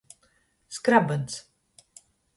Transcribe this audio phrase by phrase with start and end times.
[0.77, 1.33] Skrabyns.